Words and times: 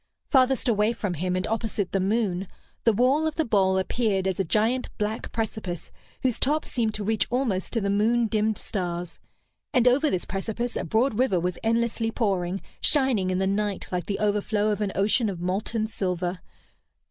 Farthest 0.31 0.67
away 0.67 0.93
from 0.93 1.13
him, 1.13 1.35
and 1.35 1.45
opposite 1.45 1.91
the 1.91 1.99
moon, 1.99 2.47
the 2.85 2.91
wall 2.91 3.27
of 3.27 3.35
the 3.35 3.45
bowl 3.45 3.77
appeared 3.77 4.25
as 4.27 4.39
a 4.39 4.43
giant 4.43 4.89
black 4.97 5.31
precipice, 5.31 5.91
whose 6.23 6.39
top 6.39 6.65
seemed 6.65 6.95
to 6.95 7.03
reach 7.03 7.27
almost 7.29 7.71
to 7.73 7.81
the 7.81 7.87
moon 7.91 8.25
dimmed 8.25 8.57
stars; 8.57 9.19
and 9.75 9.87
over 9.87 10.09
this 10.09 10.25
precipice 10.25 10.75
a 10.75 10.83
broad 10.85 11.19
river 11.19 11.39
was 11.39 11.59
endlessly 11.61 12.09
pouring, 12.09 12.63
shining 12.81 13.29
in 13.29 13.37
the 13.37 13.45
night 13.45 13.89
like 13.91 14.07
the 14.07 14.17
overflow 14.17 14.71
of 14.71 14.81
an 14.81 14.91
ocean 14.95 15.29
of 15.29 15.39
molten 15.39 15.85
silver. 15.85 16.39